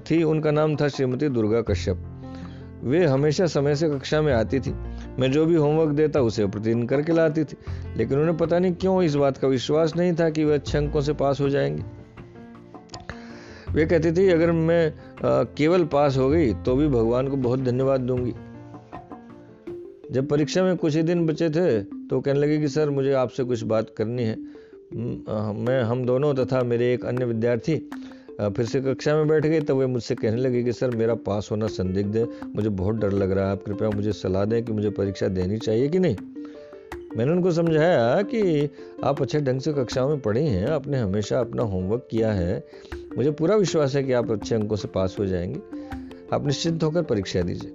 थी, 0.00 0.22
उनका 0.22 0.50
नाम 0.50 0.76
था 0.76 0.88
श्रीमती 0.88 1.28
दुर्गा 1.28 1.60
कश्यप। 1.62 2.04
वे 2.82 3.04
हमेशा 3.06 3.46
समय 3.46 3.74
से 3.74 3.88
कक्षा 3.90 4.22
में 4.22 4.32
आती 4.32 4.60
थी। 4.60 4.70
मैं 5.18 5.30
जो 5.32 5.46
भी 5.46 5.54
होमवर्क 5.54 5.90
देता, 5.90 6.20
उसे 6.20 6.46
प्रतिदिन 6.46 6.86
करके 6.86 7.12
लाती 7.12 7.44
थी। 7.44 7.56
लेकिन 7.96 8.18
उन्हें 8.18 8.36
पता 8.36 8.58
नहीं 8.58 8.72
क्यों 8.72 9.02
इस 9.02 9.14
बात 9.14 9.36
का 9.36 9.48
विश्वास 9.48 9.96
नहीं 9.96 10.12
था 10.12 10.30
कि 10.30 10.44
वे 10.44 10.54
अच्छे 10.54 10.78
अंकों 10.78 11.00
से 11.00 11.12
पास 11.12 11.40
हो 11.40 11.48
जाएँगे। 11.48 11.82
वे 13.72 13.86
कहती 13.86 14.12
थी, 14.12 14.28
अगर 14.28 14.52
मैं 14.52 14.92
केवल 15.54 15.84
पास 15.84 16.16
हो 16.16 16.28
गई 16.30 16.52
तो 16.54 16.76
भी 16.76 16.88
भगवान 16.88 17.28
को 17.28 17.36
बहुत 17.36 17.60
धन्यवाद 17.60 18.00
दूँगी। 18.00 18.34
जब 20.12 20.28
परीक्षा 20.28 20.62
में 20.62 20.76
कुछ 20.76 20.96
ही 20.96 21.02
दिन 21.02 21.26
बचे 21.26 21.50
थे 21.50 21.80
तो 21.82 22.20
कहने 22.20 22.40
लगे 22.40 22.58
कि, 22.58 22.68
सर, 22.68 22.90
मुझे 22.90 23.12
आपसे 23.12 23.44
कुछ 23.44 23.62
बात 23.62 23.90
करनी 23.96 24.22
है। 24.22 24.36
मैं, 25.54 25.82
हम 25.82 26.04
दोनों 26.06 26.34
तथा 26.34 26.62
मेरे 26.62 26.92
एक 26.94 27.04
अन्य 27.04 27.24
विद्यार्थी 27.24 27.90
फिर 28.38 28.66
से 28.66 28.80
कक्षा 28.80 29.14
में 29.16 29.28
बैठ 29.28 29.46
गए, 29.46 29.60
तब 29.60 29.76
वे 29.76 29.86
मुझसे 29.86 30.14
कहने 30.14 30.36
लगे 30.36 30.62
कि, 30.62 30.72
सर, 30.72 30.90
मेरा 30.90 31.14
पास 31.22 31.48
होना 31.50 31.66
संदिग्ध 31.66 32.16
है, 32.16 32.26
मुझे 32.56 32.68
बहुत 32.70 32.96
डर 32.96 33.12
लग 33.12 33.30
रहा 33.30 33.46
है। 33.46 33.52
आप 33.52 33.62
कृपया 33.62 33.90
मुझे 33.90 34.12
सलाह 34.12 34.44
दें 34.44 34.62
कि 34.64 34.72
मुझे 34.72 34.90
परीक्षा 34.90 35.28
देनी 35.28 35.58
चाहिए 35.58 35.88
कि 35.88 35.98
नहीं? 35.98 36.16
मैंने 37.16 37.32
उनको 37.32 37.50
समझाया 37.52 38.22
कि 38.24 38.68
आप 39.04 39.22
अच्छे 39.22 39.40
ढंग 39.40 39.60
से 39.60 39.72
कक्षाओं 39.72 40.08
में 40.08 40.20
पढ़े 40.20 40.42
हैं, 40.42 40.66
आपने 40.66 40.98
हमेशा 40.98 41.40
अपना 41.40 41.62
होमवर्क 41.64 42.06
किया 42.10 42.32
है। 42.32 42.62
मुझे 43.16 43.30
पूरा 43.30 43.56
विश्वास 43.56 43.94
है 43.96 44.02
कि 44.02 44.12
आप 44.12 44.30
अच्छे 44.30 44.54
अंकों 44.54 44.76
से 44.76 44.88
पास 44.88 45.16
हो 45.18 45.26
जाएँगे। 45.26 45.60
आप 46.32 46.46
निश्चिंत 46.46 46.82
होकर 46.84 47.02
परीक्षा 47.02 47.42
दीजिए। 47.42 47.70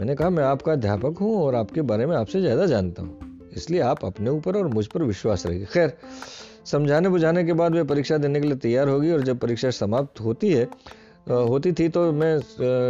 मैंने 0.00 0.14
कहा, 0.14 0.30
मैं 0.30 0.44
आपका 0.44 0.72
अध्यापक 0.72 1.18
हूँ 1.20 1.36
और 1.36 1.54
आपके 1.54 1.82
बारे 1.82 2.06
में 2.06 2.16
आपसे 2.16 2.40
ज़्यादा 2.40 2.66
जानता 2.66 3.02
हूँ, 3.02 3.48
इसलिए 3.56 3.80
आप 3.82 4.04
अपने 4.04 4.30
ऊपर 4.30 4.56
और 4.56 4.68
मुझ 4.68 4.86
पर 4.86 5.02
विश्वास 5.02 5.46
रखिए। 5.46 5.66
खैर 5.66 5.92
समझाने 6.70 7.08
बुझाने 7.08 7.44
के 7.44 7.52
बाद 7.52 7.74
वे 7.74 7.82
परीक्षा 7.84 8.16
देने 8.18 8.40
के 8.40 8.46
लिए 8.46 8.56
तैयार 8.58 8.88
होगी 8.88 9.10
और 9.10 9.22
जब 9.22 9.38
परीक्षा 9.38 9.70
समाप्त 9.72 10.20
होती 10.20 10.52
है 10.52 10.68
होती 11.26 11.72
थी 11.72 11.88
तो 11.88 12.10
मैं 12.12 12.38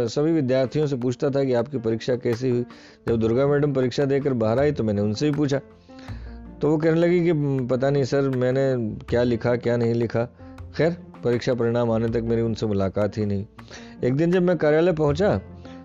सभी 0.07 0.31
विद्यार्थियों 0.31 0.85
से 0.87 0.95
पूछता 0.95 1.29
था 1.29 1.43
कि 1.43 1.53
आपकी 1.53 1.77
परीक्षा 1.77 2.15
कैसी 2.15 2.49
हुई। 2.49 2.65
जब 3.07 3.15
दुर्गा 3.15 3.47
मैडम 3.47 3.73
परीक्षा 3.73 4.05
देकर 4.05 4.33
बाहर 4.35 4.59
आई 4.59 4.71
तो 4.71 4.83
मैंने 4.83 5.01
उनसे 5.01 5.29
भी 5.31 5.37
पूछा। 5.37 5.59
तो 6.61 6.69
वो 6.69 6.77
कहने 6.77 6.99
लगी 6.99 7.19
कि 7.25 7.33
पता 7.67 7.89
नहीं 7.89 8.03
सर, 8.03 8.29
मैंने 8.29 8.95
क्या 9.09 9.23
लिखा, 9.23 9.55
क्या 9.55 9.75
नहीं 9.77 9.93
लिखा? 9.93 10.23
खैर, 10.75 10.91
परीक्षा 11.23 11.53
परिणाम 11.53 11.91
आने 11.91 12.09
तक 12.09 12.23
मेरी 12.23 12.41
उनसे 12.41 12.65
मुलाकात 12.65 13.17
ही 13.17 13.25
नहीं। 13.25 13.45
एक 14.03 14.15
दिन 14.15 14.31
जब 14.31 14.43
मैं 14.43 14.57
कार्यालय 14.57 14.93
पहुँचा 14.93 15.37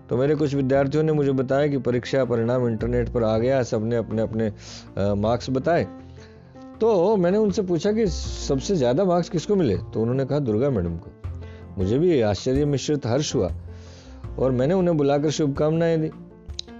तो 0.09 0.17
मेरे 0.17 0.35
कुछ 0.35 0.53
विद्यार्थियों 0.55 1.03
ने 1.03 1.13
मुझे 1.13 1.31
बताया 1.33 1.67
कि 1.67 1.77
परीक्षा 1.79 2.25
परिणाम 2.25 2.67
इंटरनेट 2.67 3.09
पर 3.09 3.23
आ 3.23 3.37
गया 3.37 3.61
सबने 3.65 3.95
अपने 3.95 4.21
अपने 4.21 4.51
मार्क्स 5.17 5.49
बताए। 5.49 5.87
तो 6.81 7.15
मैंने 7.17 7.37
उनसे 7.37 7.61
पूछा 7.61 7.91
कि 7.91 8.07
सबसे 8.07 8.75
ज़्यादा 8.75 9.05
मार्क्स 9.05 9.29
किसको 9.29 9.55
मिले? 9.55 9.77
तो 9.77 10.01
उन्होंने 10.01 10.25
कहा 10.25 10.39
दुर्गा 10.39 10.69
मैडम 10.69 10.97
को। 10.97 11.11
मुझे 11.77 11.99
भी 11.99 12.21
आश्चर्य 12.21 12.65
मिश्रित 12.65 13.05
हर्ष 13.05 13.35
हुआ 13.35 13.51
और 14.39 14.51
मैंने 14.51 14.73
उन्हें 14.73 14.97
बुलाकर 14.97 15.29
शुभकामनाएँ 15.29 15.97
दी। 15.97 16.11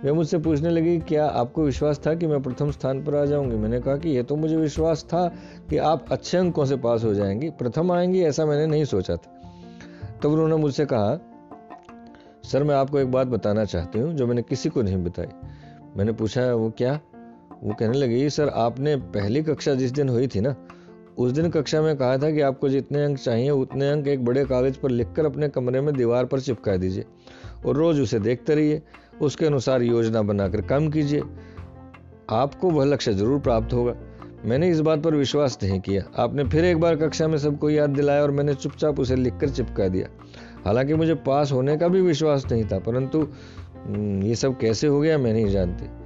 वे 0.03 0.11
मुझसे 0.11 0.37
पूछने 0.37 0.69
लगी 0.69 0.97
क्या 0.99 1.25
आपको 1.25 1.63
विश्वास 1.63 2.01
था 2.07 2.13
कि 2.13 2.27
मैं 2.27 2.41
प्रथम 2.41 2.71
स्थान 2.71 3.03
पर 3.03 3.15
आ 3.15 3.25
जाऊँगी? 3.25 3.55
मैंने 3.55 3.79
कहा 3.79 3.97
कि 3.97 4.09
यह 4.09 4.23
तो 4.23 4.35
मुझे 4.35 4.55
विश्वास 4.55 5.03
था 5.03 5.27
कि 5.69 5.77
आप 5.77 6.05
अच्छे 6.11 6.37
अंकों 6.37 6.65
से 6.65 6.75
पास 6.75 7.03
हो 7.03 7.13
जाएँगी। 7.13 7.49
प्रथम 7.49 7.91
आएँगी 7.91 8.21
ऐसा 8.21 8.45
मैंने 8.45 8.67
नहीं 8.67 8.85
सोचा 8.85 9.15
था। 9.15 9.31
तब 10.15 10.19
तो 10.21 10.31
उन्होंने 10.31 10.55
मुझसे 10.55 10.85
कहा, 10.85 11.19
सर, 12.43 12.63
मैं 12.63 12.75
आपको 12.75 12.99
एक 12.99 13.11
बात 13.11 13.27
बताना 13.27 13.65
चाहती 13.65 13.99
हूँ 13.99 14.13
जो 14.13 14.27
मैंने 14.27 14.41
किसी 14.41 14.69
को 14.69 14.81
नहीं 14.81 15.03
बताई। 15.03 15.27
मैंने 15.97 16.11
पूछा, 16.11 16.53
वो 16.53 16.69
क्या? 16.69 16.99
वो 17.65 17.73
कहने 17.73 17.97
लगी 17.97 18.29
सर 18.29 18.49
आपने 18.49 18.95
पहली 18.95 19.43
कक्षा 19.43 19.73
जिस 19.73 19.91
दिन 19.91 20.09
हुई 20.09 20.27
थी 20.27 20.41
ना 20.41 20.55
उस 21.17 21.31
दिन 21.31 21.49
कक्षा 21.49 21.81
में 21.81 21.97
कहा 21.97 22.17
था 22.17 22.31
कि 22.31 22.41
आपको 22.41 22.69
जितने 22.69 23.03
अंक 23.05 23.17
चाहिए 23.17 23.49
उतने 23.49 23.89
अंक 23.91 24.07
एक 24.07 24.25
बड़े 24.25 24.45
कागज़ 24.45 24.77
पर 24.79 24.89
लिखकर 24.89 25.25
अपने 25.25 25.49
कमरे 25.49 25.81
में 25.81 25.93
दीवार 25.95 26.25
पर 26.25 26.39
चिपका 26.39 26.77
दीजिए 26.77 27.05
और 27.65 27.75
रोज 27.75 27.99
उसे 27.99 28.19
देखते 28.19 28.55
रहिए। 28.55 28.81
उसके 29.21 29.45
अनुसार 29.45 29.81
योजना 29.81 30.21
बनाकर 30.21 30.61
काम 30.61 30.89
कीजिए। 30.89 31.21
आपको 32.29 32.69
वह 32.69 32.85
लक्ष्य 32.85 33.13
ज़रूर 33.13 33.39
प्राप्त 33.39 33.73
होगा। 33.73 33.95
मैंने 34.45 34.69
इस 34.69 34.79
बात 34.79 35.03
पर 35.03 35.15
विश्वास 35.15 35.59
नहीं 35.63 35.79
किया। 35.79 36.03
आपने 36.17 36.43
फिर 36.43 36.65
एक 36.65 36.77
बार 36.77 36.95
कक्षा 36.95 37.27
में 37.27 37.37
सबको 37.37 37.69
याद 37.69 37.89
दिलाया 37.89 38.21
और 38.21 38.31
मैंने 38.31 38.53
चुपचाप 38.53 38.99
उसे 38.99 39.15
लिखकर 39.15 39.49
चिपका 39.49 39.87
दिया। 39.87 40.07
हालाँकि 40.65 40.93
मुझे 40.93 41.15
पास 41.15 41.51
होने 41.51 41.77
का 41.77 41.87
भी 41.87 42.01
विश्वास 42.01 42.45
नहीं 42.51 42.65
था 42.65 42.79
परंतु 42.79 43.27
हम्म, 43.85 44.23
ये 44.23 44.35
सब 44.35 44.59
कैसे 44.59 44.87
हो 44.87 45.01
गया 45.01 45.17
मैं 45.17 45.33
नहीं 45.33 45.47
जानती। 45.47 46.04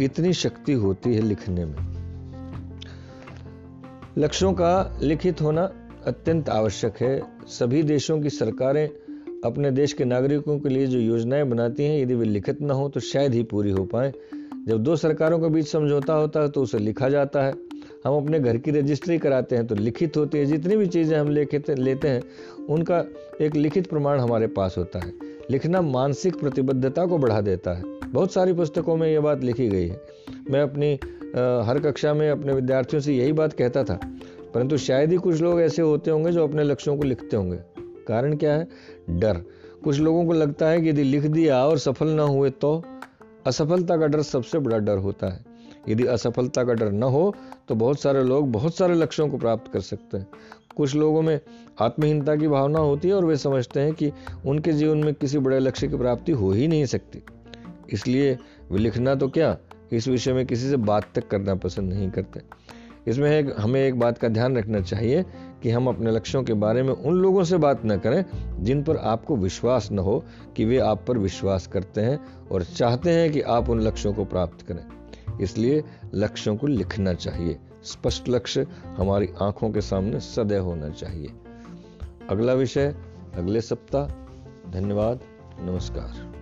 इतनी 0.00 0.32
शक्ति 0.32 0.72
होती 0.72 1.14
है 1.14 1.20
लिखने 1.20 1.64
में। 1.64 1.76
लक्ष्यों 4.18 4.52
का 4.52 4.98
लिखित 5.02 5.40
होना 5.40 5.62
अत्यंत 6.06 6.48
आवश्यक 6.48 6.96
है। 6.96 7.20
सभी 7.48 7.82
देशों 7.82 8.20
की 8.20 8.30
सरकारें 8.30 8.88
अपने 9.44 9.70
देश 9.70 9.92
के 9.92 10.04
नागरिकों 10.04 10.58
के 10.58 10.68
लिए 10.68 10.86
जो 10.86 10.98
योजनाएँ 10.98 11.44
बनाती 11.44 11.84
हैं, 11.84 12.02
यदि 12.02 12.14
वे 12.14 12.24
लिखित 12.24 12.62
न 12.62 12.70
हो 12.70 12.88
तो 12.88 13.00
शायद 13.00 13.34
ही 13.34 13.42
पूरी 13.42 13.70
हो 13.70 13.84
पाए। 13.84 14.12
जब 14.68 14.82
दो 14.82 14.96
सरकारों 14.96 15.38
के 15.38 15.48
बीच 15.48 15.68
समझौता 15.68 16.12
होता 16.12 16.40
है 16.40 16.48
तो 16.48 16.62
उसे 16.62 16.78
लिखा 16.78 17.08
जाता 17.08 17.42
है। 17.42 17.52
हम 18.06 18.16
अपने 18.16 18.40
घर 18.40 18.56
की 18.56 18.70
रजिस्ट्री 18.70 19.18
कराते 19.18 19.56
हैं 19.56 19.66
तो 19.66 19.74
लिखित 19.74 20.16
होती 20.16 20.38
है। 20.38 20.46
जितनी 20.46 20.76
भी 20.76 20.86
चीज़ें 20.86 21.18
हम 21.18 21.30
लेते 21.30 22.08
हैं, 22.08 22.22
उनका 22.68 23.04
एक 23.40 23.56
लिखित 23.56 23.86
प्रमाण 23.86 24.20
हमारे 24.20 24.46
पास 24.46 24.74
होता 24.78 24.98
है। 24.98 25.27
लिखना 25.50 25.80
मानसिक 25.80 26.38
प्रतिबद्धता 26.40 27.06
को 27.06 27.18
बढ़ा 27.18 27.40
देता 27.40 27.72
है। 27.74 27.82
बहुत 28.06 28.32
सारी 28.32 28.52
पुस्तकों 28.52 28.96
में 28.96 29.08
यह 29.08 29.20
बात 29.20 29.44
लिखी 29.44 29.68
गई 29.68 29.88
है। 29.88 30.00
मैं 30.50 30.60
अपनी 30.60 30.98
आ, 31.28 31.62
हर 31.62 31.78
कक्षा 31.78 32.12
में 32.14 32.30
अपने 32.30 32.52
विद्यार्थियों 32.52 33.00
से 33.02 33.14
यही 33.14 33.32
बात 33.32 33.52
कहता 33.52 33.84
था 33.84 33.98
परंतु 34.54 34.76
शायद 34.76 35.10
ही 35.10 35.16
कुछ 35.16 35.40
लोग 35.40 35.60
ऐसे 35.60 35.82
होते 35.82 36.10
होंगे 36.10 36.30
जो 36.32 36.46
अपने 36.48 36.64
लक्ष्यों 36.64 36.96
को 36.96 37.02
लिखते 37.02 37.36
होंगे। 37.36 37.56
कारण 38.08 38.36
क्या 38.36 38.52
है? 38.52 38.68
डर। 39.10 39.42
कुछ 39.84 39.98
लोगों 39.98 40.24
को 40.26 40.32
लगता 40.32 40.68
है 40.68 40.80
कि 40.80 40.88
यदि 40.88 41.02
लिख 41.02 41.24
दिया 41.24 41.64
और 41.66 41.78
सफल 41.78 42.08
ना 42.08 42.22
हुए 42.22 42.50
तो 42.50 42.82
असफलता 43.46 43.96
का 43.96 44.06
डर 44.06 44.22
सबसे 44.22 44.58
बड़ा 44.58 44.78
डर 44.78 44.98
होता 44.98 45.26
है। 45.26 45.47
यदि 45.88 46.06
असफलता 46.06 46.64
का 46.64 46.72
डर 46.72 46.92
न 46.92 47.02
हो 47.02 47.34
तो 47.68 47.74
बहुत 47.74 48.00
सारे 48.00 48.22
लोग 48.22 48.52
बहुत 48.52 48.76
सारे 48.76 48.94
लक्ष्यों 48.94 49.28
को 49.28 49.38
प्राप्त 49.38 49.72
कर 49.72 49.80
सकते 49.80 50.16
हैं। 50.16 50.26
कुछ 50.76 50.94
लोगों 50.94 51.22
में 51.22 51.40
आत्महीनता 51.80 52.36
की 52.36 52.48
भावना 52.48 52.78
होती 52.78 53.08
है 53.08 53.14
और 53.14 53.24
वे 53.24 53.36
समझते 53.36 53.80
हैं 53.80 53.92
कि 53.92 54.12
उनके 54.46 54.72
जीवन 54.72 54.98
में 54.98 55.14
किसी 55.14 55.38
बड़े 55.38 55.58
लक्ष्य 55.58 55.88
की 55.88 55.96
प्राप्ति 55.96 56.32
हो 56.32 56.50
ही 56.50 56.68
नहीं 56.68 56.86
सकती। 56.86 57.22
इसलिए 57.92 58.38
वे 58.70 58.78
लिखना 58.78 59.14
तो 59.14 59.28
क्या, 59.28 59.56
इस 59.92 60.08
विषय 60.08 60.32
में 60.32 60.46
किसी 60.46 60.68
से 60.70 60.76
बात 60.76 61.06
तक 61.14 61.28
करना 61.28 61.54
पसंद 61.54 61.92
नहीं 61.92 62.10
करते। 62.10 62.40
इसमें 63.06 63.30
एक, 63.30 63.54
हमें 63.58 63.80
एक 63.80 63.98
बात 63.98 64.18
का 64.18 64.28
ध्यान 64.28 64.56
रखना 64.56 64.80
चाहिए 64.80 65.24
कि 65.62 65.70
हम 65.70 65.88
अपने 65.88 66.10
लक्ष्यों 66.10 66.42
के 66.42 66.54
बारे 66.54 66.82
में 66.82 66.92
उन 66.92 67.14
लोगों 67.14 67.44
से 67.44 67.56
बात 67.56 67.82
न 67.86 67.96
करें, 67.96 68.24
जिन 68.64 68.82
पर 68.82 68.96
आपको 68.96 69.36
विश्वास 69.36 69.88
न 69.92 69.98
हो 69.98 70.24
कि 70.56 70.64
वे 70.64 70.78
आप 70.78 71.04
पर 71.08 71.18
विश्वास 71.18 71.66
करते 71.66 72.00
हैं 72.00 72.20
और 72.52 72.62
चाहते 72.62 73.10
हैं 73.10 73.32
कि 73.32 73.40
आप 73.40 73.70
उन 73.70 73.80
लक्ष्यों 73.80 74.14
को 74.14 74.24
प्राप्त 74.24 74.66
करें। 74.66 74.97
इसलिए 75.40 75.84
लक्ष्यों 76.14 76.56
को 76.56 76.66
लिखना 76.66 77.14
चाहिए। 77.14 77.58
स्पष्ट 77.82 78.28
लक्ष्य 78.28 78.66
हमारी 78.84 79.28
आँखों 79.42 79.70
के 79.70 79.80
सामने 79.80 80.20
सदैव 80.20 80.64
होना 80.64 80.88
चाहिए। 80.88 81.32
अगला 82.28 82.52
विषय, 82.52 82.94
अगले 83.34 83.60
सप्ताह। 83.60 84.08
धन्यवाद, 84.70 85.20
नमस्कार। 85.60 86.37